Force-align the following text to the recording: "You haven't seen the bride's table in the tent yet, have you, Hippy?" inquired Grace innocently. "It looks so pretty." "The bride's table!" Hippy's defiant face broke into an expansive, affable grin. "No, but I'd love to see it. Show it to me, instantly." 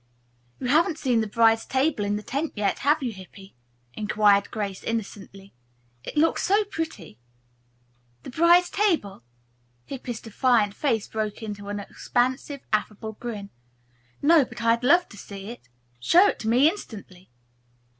"You 0.59 0.65
haven't 0.65 0.97
seen 0.97 1.21
the 1.21 1.27
bride's 1.27 1.63
table 1.63 2.03
in 2.03 2.15
the 2.15 2.23
tent 2.23 2.53
yet, 2.55 2.79
have 2.79 3.03
you, 3.03 3.11
Hippy?" 3.11 3.53
inquired 3.93 4.49
Grace 4.49 4.81
innocently. 4.83 5.53
"It 6.03 6.17
looks 6.17 6.41
so 6.41 6.63
pretty." 6.63 7.19
"The 8.23 8.31
bride's 8.31 8.71
table!" 8.71 9.21
Hippy's 9.85 10.19
defiant 10.19 10.73
face 10.73 11.07
broke 11.07 11.43
into 11.43 11.69
an 11.69 11.79
expansive, 11.79 12.61
affable 12.73 13.11
grin. 13.13 13.51
"No, 14.23 14.43
but 14.43 14.63
I'd 14.63 14.83
love 14.83 15.07
to 15.09 15.17
see 15.17 15.49
it. 15.49 15.69
Show 15.99 16.27
it 16.29 16.39
to 16.39 16.47
me, 16.47 16.67
instantly." 16.67 17.29